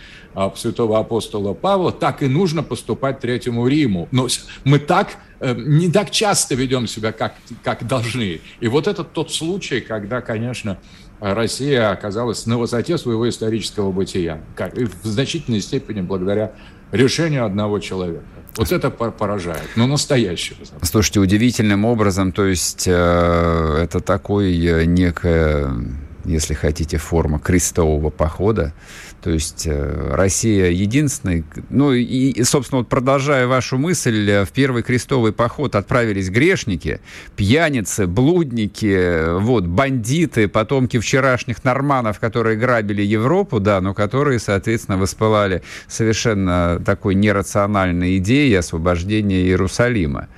[0.57, 4.09] святого апостола Павла, так и нужно поступать Третьему Риму.
[4.11, 4.29] Но
[4.65, 8.41] мы так не так часто ведем себя, как, как должны.
[8.61, 10.79] И вот это тот случай, когда, конечно,
[11.21, 14.41] Россия оказалась на высоте своего исторического бытия.
[14.57, 16.53] В значительной степени благодаря
[16.91, 18.25] решению одного человека.
[18.57, 20.59] Вот это поражает, но настоящего.
[20.83, 25.73] Слушайте, удивительным образом, то есть э, это такой э, некая,
[26.27, 28.75] если хотите, форма крестового похода,
[29.23, 31.45] то есть э, Россия единственная.
[31.71, 37.01] Ну и, собственно, вот продолжая вашу мысль, э, в первый крестовый поход отправились грешники,
[37.37, 45.63] пьяницы, блудники, вот, бандиты, потомки вчерашних норманов, которые грабили Европу, да, но которые, соответственно, воспылали
[45.87, 50.29] совершенно такой нерациональной идеей освобождения Иерусалима.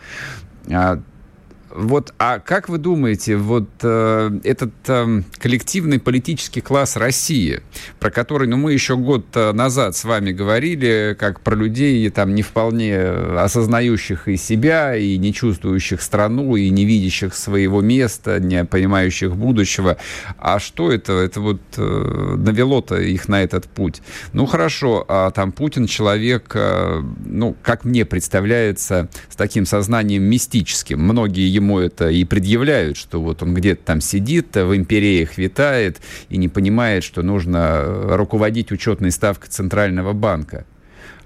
[1.74, 7.62] Вот, а как вы думаете, вот э, этот э, коллективный политический класс России,
[7.98, 12.36] про который, ну, мы еще год э, назад с вами говорили, как про людей, там,
[12.36, 18.64] не вполне осознающих и себя, и не чувствующих страну, и не видящих своего места, не
[18.64, 19.96] понимающих будущего.
[20.38, 21.14] А что это?
[21.14, 24.00] Это вот э, навело-то их на этот путь.
[24.32, 31.00] Ну, хорошо, а там Путин человек, э, ну, как мне представляется, с таким сознанием мистическим.
[31.00, 36.00] Многие ему ему это и предъявляют, что вот он где-то там сидит, в империях витает
[36.28, 40.66] и не понимает, что нужно э, руководить учетной ставкой Центрального банка.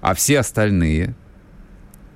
[0.01, 1.13] А все остальные,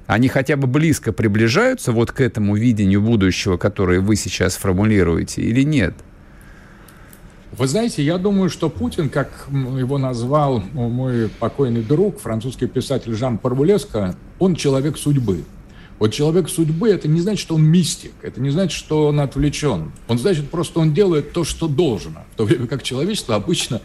[0.07, 5.63] они хотя бы близко приближаются вот к этому видению будущего, которое вы сейчас формулируете, или
[5.63, 5.93] нет?
[7.51, 13.37] Вы знаете, я думаю, что Путин, как его назвал мой покойный друг, французский писатель Жан
[13.37, 15.43] Парвулеско, он человек судьбы.
[15.99, 19.91] Вот человек судьбы– это не значит, что он мистик, это не значит, что он отвлечен.
[20.07, 22.23] Он значит, просто он делает то, что должно.
[22.33, 23.81] В то время как человечество обычно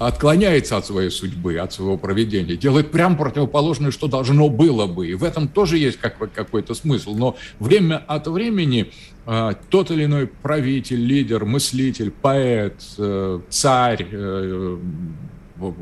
[0.00, 5.08] отклоняется от своей судьбы, от своего проведения, делает прям противоположное, что должно было бы.
[5.08, 7.14] И в этом тоже есть как, какой-то смысл.
[7.14, 8.92] Но время от времени
[9.26, 14.78] э, тот или иной правитель, лидер, мыслитель, поэт, э, царь, э,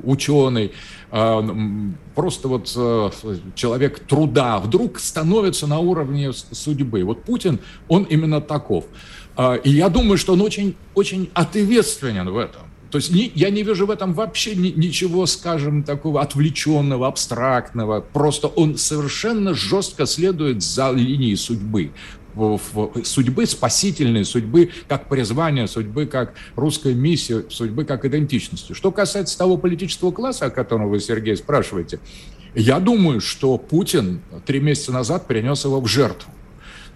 [0.02, 0.72] ученый,
[1.10, 1.44] а,
[2.14, 3.10] просто вот э,
[3.54, 7.04] человек труда вдруг становится на уровне судьбы.
[7.04, 8.84] Вот Путин, он именно таков.
[9.36, 12.62] А, и я думаю, что он очень, очень ответственен в этом.
[12.90, 18.00] То есть не, я не вижу в этом вообще ни, ничего, скажем, такого отвлеченного, абстрактного.
[18.00, 21.92] Просто он совершенно жестко следует за линией судьбы
[23.04, 28.72] судьбы спасительной, судьбы как призвания, судьбы как русской миссии, судьбы как идентичности.
[28.72, 32.00] Что касается того политического класса, о котором вы, Сергей, спрашиваете,
[32.54, 36.32] я думаю, что Путин три месяца назад принес его в жертву.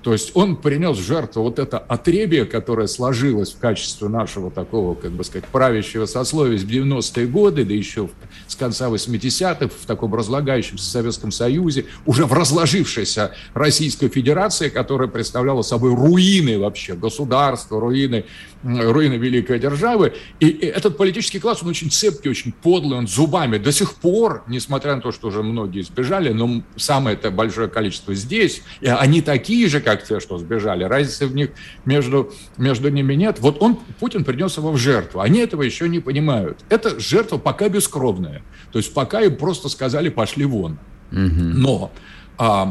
[0.03, 4.95] То есть он принес в жертву вот это отребие, которое сложилось в качестве нашего такого,
[4.95, 8.11] как бы сказать, правящего сословия в 90-е годы, да еще
[8.49, 15.63] с конца 80-х, в таком разлагающемся Советском Союзе, уже в разложившейся Российской Федерации, которая представляла
[15.63, 18.25] собой руины вообще государства, руины,
[18.65, 20.15] руины великой державы.
[20.41, 24.97] И, этот политический класс, он очень цепкий, очень подлый, он зубами до сих пор, несмотря
[24.97, 29.81] на то, что уже многие сбежали, но самое это большое количество здесь, они такие же,
[29.81, 30.85] как как те, что сбежали.
[30.85, 31.51] Разницы в них
[31.85, 33.39] между, между ними нет.
[33.41, 35.21] Вот он, Путин принес его в жертву.
[35.21, 36.59] Они этого еще не понимают.
[36.69, 38.43] Это жертва пока бескровная.
[38.73, 40.79] То есть пока им просто сказали «пошли вон».
[41.11, 41.99] Но а,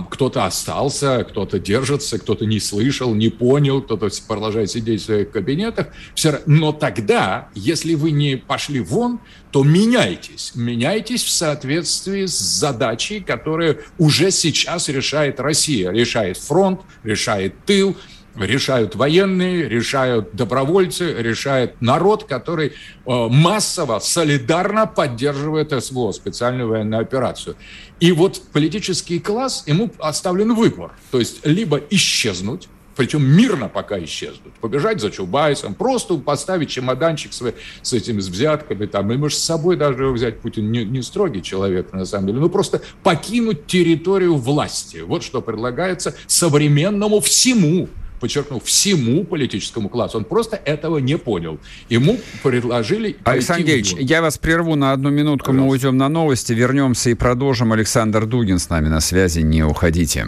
[0.09, 5.87] кто-то остался, кто-то держится, кто-то не слышал, не понял, кто-то продолжает сидеть в своих кабинетах.
[6.13, 9.19] Все, но тогда, если вы не пошли вон,
[9.51, 10.53] то меняйтесь.
[10.55, 15.91] Меняйтесь в соответствии с задачей, которую уже сейчас решает Россия.
[15.91, 17.95] Решает фронт, решает тыл,
[18.35, 22.71] решают военные, решают добровольцы, решает народ, который э,
[23.05, 27.55] массово, солидарно поддерживает СВО, специальную военную операцию.
[27.99, 30.91] И вот политический класс, ему оставлен выбор.
[31.11, 37.53] То есть либо исчезнуть, причем мирно пока исчезнуть, побежать за Чубайсом, просто поставить чемоданчик с,
[37.81, 41.01] с этими с взятками, там, и может с собой даже его взять, Путин не, не
[41.01, 44.97] строгий человек на самом деле, ну просто покинуть территорию власти.
[44.97, 47.87] Вот что предлагается современному всему
[48.21, 50.17] подчеркну, всему политическому классу.
[50.19, 51.59] Он просто этого не понял.
[51.89, 53.17] Ему предложили...
[53.25, 55.65] Александр Геевич, я вас прерву на одну минутку, Пожалуйста.
[55.65, 57.73] мы уйдем на новости, вернемся и продолжим.
[57.73, 60.27] Александр Дугин с нами на связи, не уходите.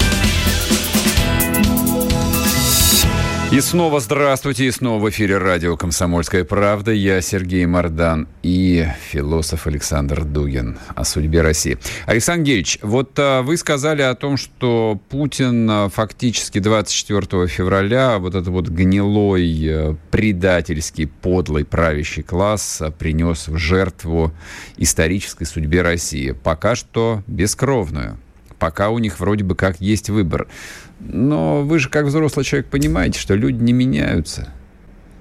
[3.51, 6.93] И снова здравствуйте, и снова в эфире радио «Комсомольская правда».
[6.93, 11.77] Я Сергей Мордан и философ Александр Дугин о судьбе России.
[12.05, 18.35] Александр Геевич, вот а, вы сказали о том, что Путин а, фактически 24 февраля вот
[18.35, 24.31] этот вот гнилой, а, предательский, подлый правящий класс а, принес в жертву
[24.77, 26.31] исторической судьбе России.
[26.31, 28.17] Пока что бескровную.
[28.61, 30.47] Пока у них вроде бы как есть выбор.
[30.99, 34.49] Но вы же как взрослый человек понимаете, что люди не меняются.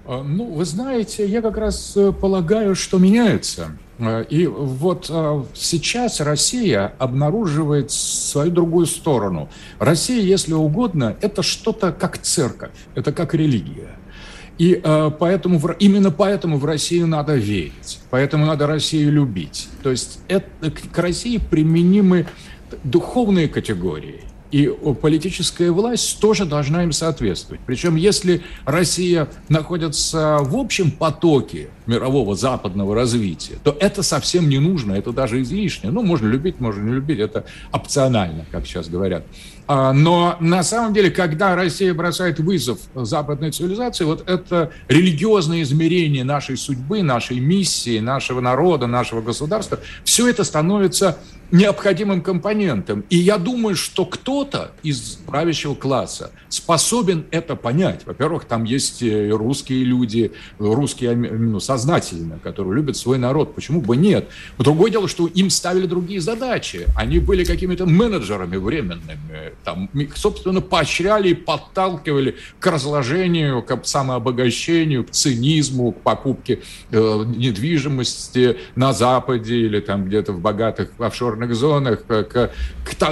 [0.05, 3.69] А, ну, вы знаете, я как раз э, полагаю, что меняются.
[3.99, 9.49] А, и вот а, сейчас Россия обнаруживает свою другую сторону.
[9.79, 13.97] Россия, если угодно, это что-то как церковь, это как религия.
[14.59, 14.79] И
[15.19, 19.71] поэтому, именно поэтому в Россию надо верить, поэтому надо Россию любить.
[19.83, 22.27] То есть это, к России применимы
[22.85, 24.67] духовные категории и
[25.01, 27.61] политическая власть тоже должна им соответствовать.
[27.67, 34.93] Причем, если Россия находится в общем потоке мирового западного развития, то это совсем не нужно,
[34.93, 35.91] это даже излишне.
[35.91, 39.25] Ну, можно любить, можно не любить, это опционально, как сейчас говорят.
[39.67, 46.25] А, но на самом деле, когда Россия бросает вызов западной цивилизации, вот это религиозное измерение
[46.25, 51.19] нашей судьбы, нашей миссии, нашего народа, нашего государства, все это становится
[51.51, 53.05] необходимым компонентом.
[53.11, 58.07] И я думаю, что кто-то из правящего класса способен это понять.
[58.07, 63.55] Во-первых, там есть русские люди, русские ну, сознательно, которые любят свой народ.
[63.55, 64.29] Почему бы нет?
[64.59, 66.87] Другое дело, что им ставили другие задачи.
[66.97, 69.55] Они были какими-то менеджерами временными.
[69.65, 78.57] Там, собственно, поощряли и подталкивали к разложению, к самообогащению, к цинизму, к покупке э, недвижимости
[78.75, 82.51] на Западе или там где-то в богатых офшорных буферных зонах, к, к,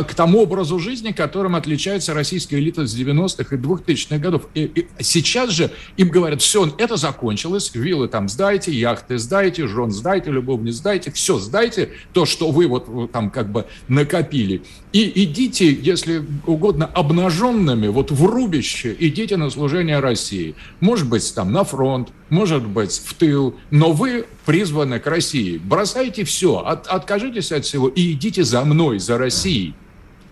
[0.04, 4.42] к тому образу жизни, которым отличается российская элита с 90-х и 2000-х годов.
[4.54, 9.90] И, и сейчас же им говорят, все, это закончилось, виллы там сдайте, яхты сдайте, жен
[9.90, 14.62] сдайте, любовниц сдайте, все сдайте, то, что вы вот там как бы накопили.
[14.92, 20.54] И идите, если угодно, обнаженными вот в рубище, идите на служение России.
[20.80, 25.58] Может быть, там на фронт, может быть, в тыл, но вы призваны к России.
[25.58, 29.74] Бросайте все, от, откажитесь от всего и идите за мной, за Россией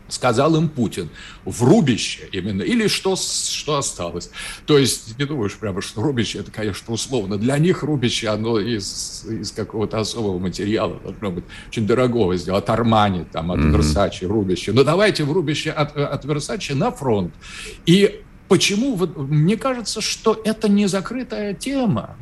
[0.08, 1.10] сказал им Путин,
[1.44, 4.30] в рубище именно, или что, что осталось.
[4.64, 7.36] То есть, не думаешь прямо, что рубище, это, конечно, условно.
[7.36, 12.70] Для них рубище, оно из, из какого-то особого материала, должно быть очень дорогого сделано, от
[12.70, 14.26] Армани, там, от mm-hmm.
[14.28, 14.72] рубище.
[14.72, 17.34] Но давайте в рубище от, от Версачи на фронт.
[17.84, 18.94] И Почему?
[18.94, 22.16] Вот, мне кажется, что это не закрытая тема.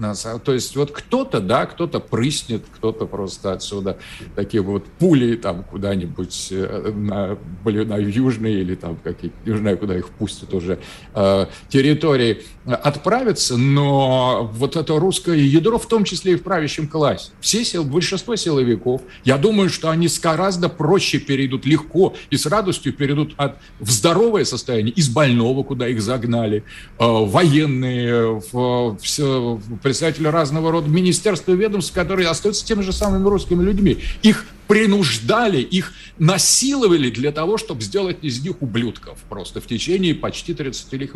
[0.45, 3.99] То есть вот кто-то, да, кто-то прыснет, кто-то просто отсюда
[4.35, 9.97] такие вот пули там куда-нибудь э, на, на южные или там какие-то, не знаю, куда
[9.97, 10.79] их пустят уже,
[11.15, 17.33] э, территории отправятся, но вот это русское ядро, в том числе и в правящем классе,
[17.41, 22.93] все сил, большинство силовиков, я думаю, что они гораздо проще перейдут, легко и с радостью
[22.95, 26.63] перейдут от, в здоровое состояние из больного, куда их за загнали,
[26.99, 28.41] э, военные,
[29.83, 33.99] представители разного рода министерства и ведомств, которые остаются теми же самыми русскими людьми.
[34.23, 40.55] Их принуждали, их насиловали для того, чтобы сделать из них ублюдков просто в течение почти
[40.55, 41.11] 33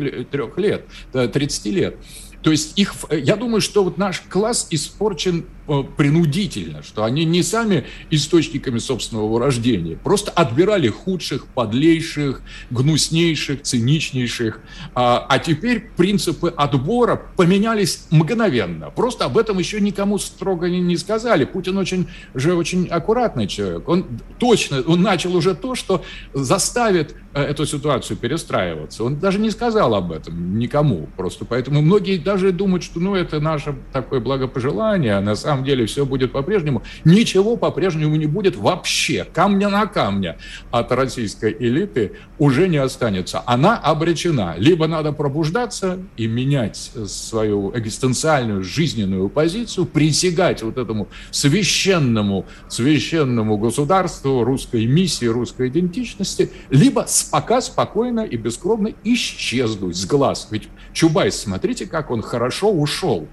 [0.57, 1.95] лет, 30 э, лет.
[2.41, 7.43] То есть их, я думаю, что вот наш класс испорчен э, принудительно, что они не
[7.43, 14.61] сами источниками собственного вырождения, просто отбирали худших, подлейших, гнуснейших, циничнейших.
[14.95, 18.89] А, а теперь принципы отбора поменялись мгновенно.
[18.89, 21.43] Просто об этом еще никому строго не, не сказали.
[21.43, 23.87] Путин очень же очень аккуратный человек.
[23.89, 24.05] Он
[24.37, 29.03] точно, он начал уже то, что заставит э, эту ситуацию перестраиваться.
[29.03, 31.09] Он даже не сказал об этом никому.
[31.17, 35.87] Просто поэтому многие даже думать, что ну, это наше такое благопожелание, а на самом деле
[35.87, 36.83] все будет по-прежнему.
[37.03, 39.25] Ничего по-прежнему не будет вообще.
[39.33, 40.37] Камня на камня
[40.69, 43.41] от российской элиты уже не останется.
[43.47, 44.53] Она обречена.
[44.59, 54.43] Либо надо пробуждаться и менять свою экзистенциальную жизненную позицию, присягать вот этому священному, священному государству,
[54.43, 60.47] русской миссии, русской идентичности, либо пока спокойно и бескровно исчезнуть с глаз.
[60.51, 63.27] Ведь Чубайс, смотрите, как он хорошо ушел.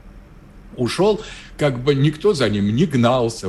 [0.76, 1.22] Ушел,
[1.56, 3.48] как бы никто за ним не гнался,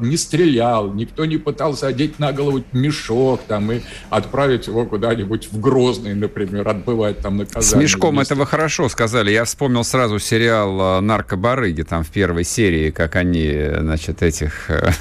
[0.00, 5.60] не стрелял, никто не пытался одеть на голову мешок там, и отправить его куда-нибудь в
[5.60, 7.62] Грозный, например, отбывать там наказание.
[7.62, 8.32] С мешком вместе.
[8.32, 9.30] это вы хорошо сказали.
[9.30, 14.92] Я вспомнил сразу сериал «Наркобарыги», там в первой серии, как они, значит, этих э,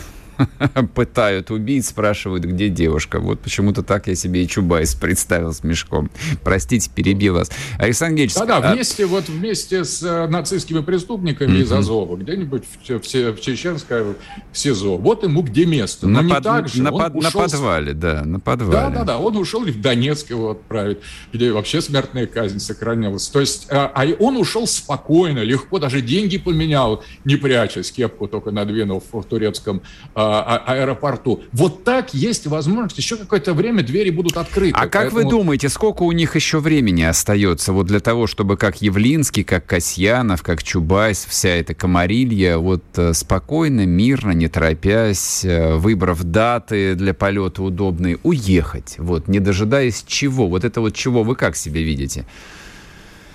[0.95, 3.19] пытают убить, спрашивают, где девушка.
[3.19, 6.09] Вот почему-то так я себе и Чубайс представил с мешком.
[6.43, 7.51] Простите, перебил вас.
[7.77, 8.35] Александр Геевич...
[8.35, 8.73] Да-да, а...
[8.73, 11.61] вместе, вот вместе с э, нацистскими преступниками mm-hmm.
[11.61, 14.97] из Азова, где-нибудь в, в, в Чеченское в СИЗО.
[14.97, 16.07] Вот ему где место.
[16.07, 16.81] Но на, не под, так же.
[16.81, 17.41] На, под, ушел...
[17.41, 18.73] на подвале, да, на подвале.
[18.73, 20.99] Да-да-да, он ушел в Донецк его отправить,
[21.31, 23.27] где вообще смертная казнь сохранялась.
[23.27, 28.51] То есть, а, а он ушел спокойно, легко, даже деньги поменял, не прячась, кепку только
[28.51, 29.81] надвинув в турецком
[30.15, 31.41] а, а, аэропорту.
[31.51, 34.73] Вот так есть возможность, еще какое-то время двери будут открыты.
[34.75, 35.23] А как Поэтому...
[35.23, 39.65] вы думаете, сколько у них еще времени остается вот для того, чтобы как Явлинский, как
[39.65, 46.95] Касьянов, как Чубайс, вся эта комарилья вот э, спокойно, мирно, не торопясь, э, выбрав даты
[46.95, 50.47] для полета удобные, уехать, вот, не дожидаясь чего?
[50.47, 52.25] Вот это вот чего вы как себе видите?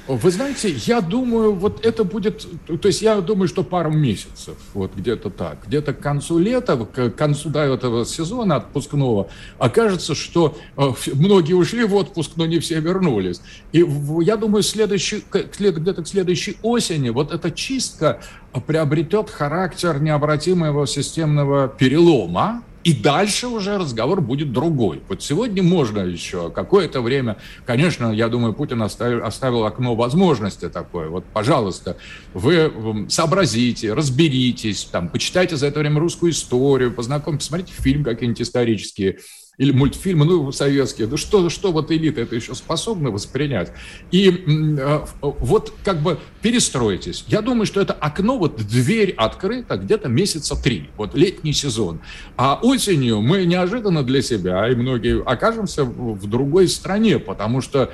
[0.09, 4.93] Вы знаете, я думаю, вот это будет, то есть я думаю, что пару месяцев, вот
[4.95, 9.29] где-то так, где-то к концу лета, к концу да, этого сезона отпускного,
[9.59, 13.41] окажется, что э, многие ушли в отпуск, но не все вернулись.
[13.73, 13.85] И
[14.21, 18.21] я думаю, следующий, где-то к следующей осени вот эта чистка
[18.67, 25.03] приобретет характер необратимого системного перелома, и дальше уже разговор будет другой.
[25.09, 31.09] Вот сегодня можно еще какое-то время, конечно, я думаю, Путин оставил, оставил окно возможности такое.
[31.09, 31.97] Вот, пожалуйста,
[32.33, 39.19] вы сообразите, разберитесь, там, почитайте за это время русскую историю, познакомьтесь, посмотрите фильм какие-нибудь исторические
[39.59, 43.73] или мультфильмы, ну, советские, да что, что вот элита это еще способна воспринять?
[44.11, 47.25] И э, вот как бы перестройтесь.
[47.29, 52.01] Я думаю, что это окно, вот дверь открыта где-то месяца три, вот летний сезон.
[52.37, 57.93] А осенью мы неожиданно для себя, и многие окажемся в другой стране, потому что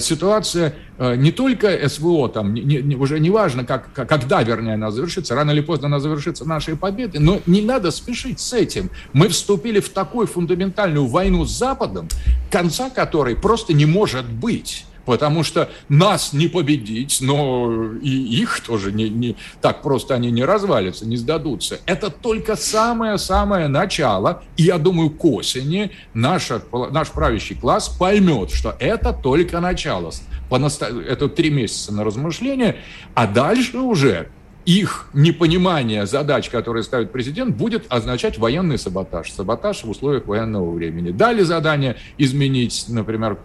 [0.00, 4.90] ситуация э, не только СВО, там, не, не, уже не важно, как, когда, вернее, она
[4.90, 8.90] завершится, рано или поздно она завершится нашей победой, но не надо спешить с этим.
[9.12, 12.08] Мы вступили в такую фундаментальную войну с Западом,
[12.50, 18.92] конца которой просто не может быть потому что нас не победить, но и их тоже
[18.92, 21.80] не, не так просто они не развалятся, не сдадутся.
[21.86, 28.76] Это только самое-самое начало, и я думаю, к осени наша, наш правящий класс поймет, что
[28.78, 30.12] это только начало.
[30.50, 32.76] Это три месяца на размышление,
[33.14, 34.28] а дальше уже
[34.64, 39.32] их непонимание задач, которые ставит президент, будет означать военный саботаж.
[39.32, 41.10] Саботаж в условиях военного времени.
[41.10, 43.38] Дали задание изменить, например,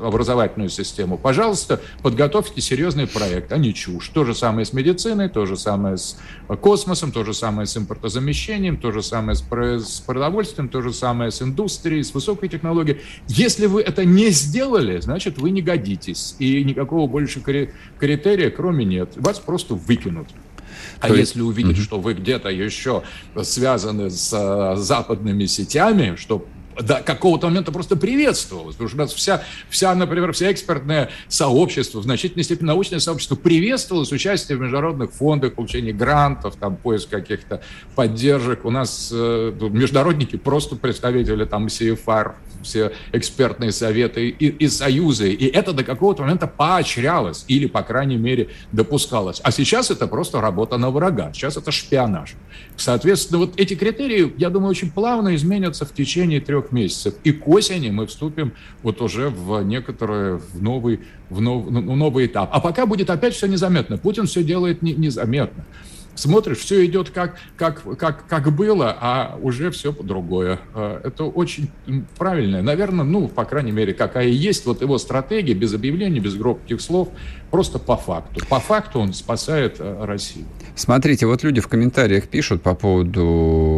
[0.00, 1.18] образовательную систему.
[1.18, 4.08] Пожалуйста, подготовьте серьезный проект, а не чушь.
[4.10, 6.18] То же самое с медициной, то же самое с
[6.60, 11.42] космосом, то же самое с импортозамещением, то же самое с продовольствием, то же самое с
[11.42, 13.00] индустрией, с высокой технологией.
[13.26, 16.36] Если вы это не сделали, значит, вы не годитесь.
[16.38, 17.40] И никакого больше
[17.98, 19.10] критерия, кроме нет.
[19.16, 20.28] Вас просто вы выкинут.
[21.00, 21.82] А То если увидеть, mm-hmm.
[21.82, 23.02] что вы где-то еще
[23.42, 26.46] связаны с а, западными сетями, что
[26.80, 28.74] до какого-то момента просто приветствовалось.
[28.74, 33.36] Потому что у нас вся, вся, например, вся экспертное сообщество, в значительной степени научное сообщество
[33.36, 37.62] приветствовалось участие в международных фондах, получение грантов, там, поиск каких-то
[37.94, 38.64] поддержек.
[38.64, 45.32] У нас э, международники просто представители там CFR, все экспертные советы и, и союзы.
[45.32, 49.40] И это до какого-то момента поощрялось или, по крайней мере, допускалось.
[49.42, 51.32] А сейчас это просто работа на врага.
[51.32, 52.34] Сейчас это шпионаж.
[52.76, 57.14] Соответственно, вот эти критерии, я думаю, очень плавно изменятся в течение трех месяцев.
[57.24, 58.52] И к осени мы вступим
[58.82, 61.00] вот уже в некоторые, в новый,
[61.30, 62.50] в нов, ну, новый этап.
[62.52, 63.98] А пока будет опять все незаметно.
[63.98, 65.64] Путин все делает не, незаметно
[66.16, 70.60] смотришь, все идет как, как, как, как было, а уже все по-другое.
[70.74, 71.70] А, это очень
[72.18, 72.62] правильно.
[72.62, 77.08] Наверное, ну, по крайней мере, какая есть вот его стратегия, без объявлений, без громких слов,
[77.50, 78.44] просто по факту.
[78.48, 80.46] По факту он спасает а, Россию.
[80.74, 83.75] Смотрите, вот люди в комментариях пишут по поводу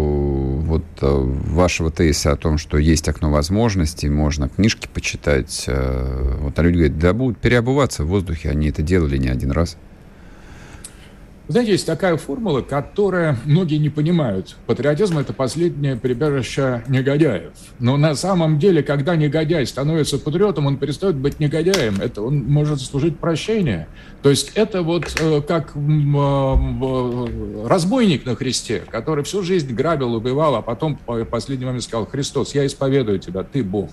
[0.79, 5.65] вот вашего тезиса о том, что есть окно возможностей, можно книжки почитать.
[5.67, 9.77] Вот, а люди говорят, да будут переобуваться в воздухе, они это делали не один раз.
[11.49, 14.55] Знаете, есть такая формула, которая многие не понимают.
[14.67, 17.53] Патриотизм– это последнее прибежище негодяев.
[17.79, 22.03] Но на самом деле, когда негодяй становится патриотом, он перестает быть негодяем.
[22.03, 23.89] Это он может служить прощение.
[24.23, 30.55] То есть это вот э, как э, разбойник на Христе, который всю жизнь грабил, убивал,
[30.55, 33.91] а потом в последний сказал, Христос, я исповедую тебя, ты Бог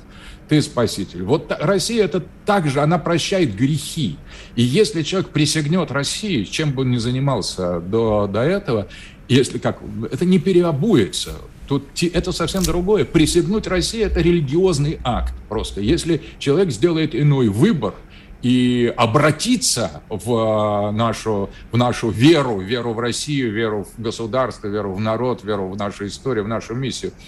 [0.47, 1.23] ты спаситель.
[1.23, 4.17] Вот Россия это также, она прощает грехи.
[4.55, 8.87] И если человек присягнет России, чем бы он ни занимался до, до этого,
[9.27, 9.79] если как,
[10.11, 11.33] это не переобуется.
[11.67, 13.05] Тут это совсем другое.
[13.05, 15.81] Присягнуть России– это религиозный акт просто.
[15.81, 17.95] Если человек сделает иной выбор,
[18.41, 24.99] и обратиться в нашу, в нашу веру, веру в Россию, веру в государство, веру в
[24.99, 27.11] народ, веру в нашу историю, в нашу миссию–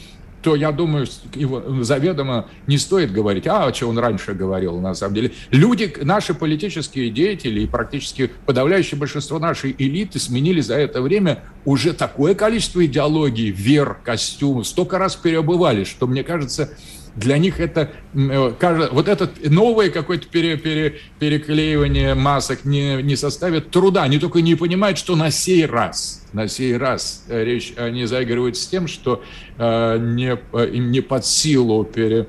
[0.47, 5.15] то я думаю, его заведомо не стоит говорить, а, что он раньше говорил, на самом
[5.15, 5.33] деле.
[5.51, 11.91] Люди, наши политические деятели и практически подавляющее большинство нашей элиты сменили за это время уже
[11.91, 16.69] такое количество идеологий, вер, костюмов, столько раз переобывали, что, мне кажется,
[17.17, 23.71] для них это э, вот это новое какое-то пере, пере, переклеивание масок не, не составит
[23.71, 24.03] труда.
[24.03, 28.57] Они только не понимают, что на сей раз, на сей раз э, речь, они заигрывают
[28.57, 29.23] с тем, что
[29.57, 32.27] э, не, э, им не под силу пере,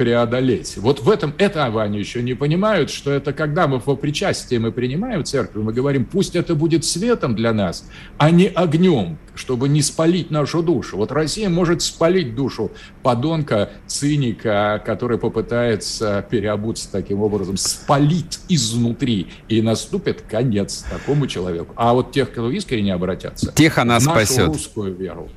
[0.00, 0.78] преодолеть.
[0.78, 4.72] Вот в этом это они еще не понимают, что это когда мы во причастии мы
[4.72, 7.86] принимаем церковь, мы говорим, пусть это будет светом для нас,
[8.16, 10.96] а не огнем, чтобы не спалить нашу душу.
[10.96, 12.70] Вот Россия может спалить душу
[13.02, 21.74] подонка, циника, который попытается переобуться таким образом, спалить изнутри, и наступит конец такому человеку.
[21.76, 24.46] А вот тех, кто искренне обратятся, тех она нашу спасет.
[24.46, 25.28] русскую веру,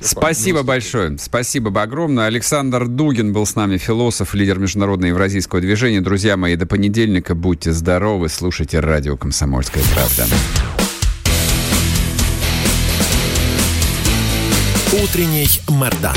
[0.00, 1.16] Спасибо большое.
[1.18, 2.26] Спасибо огромное.
[2.26, 6.00] Александр Дугин был с нами, философ, лидер международного евразийского движения.
[6.00, 10.26] Друзья мои, до понедельника будьте здоровы, слушайте радио «Комсомольская правда».
[14.92, 16.16] Утренний Мордан.